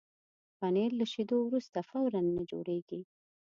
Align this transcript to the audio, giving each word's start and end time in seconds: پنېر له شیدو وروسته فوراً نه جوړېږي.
پنېر 0.59 0.91
له 0.99 1.05
شیدو 1.11 1.37
وروسته 1.43 1.77
فوراً 1.89 2.21
نه 2.35 2.43
جوړېږي. 2.51 3.01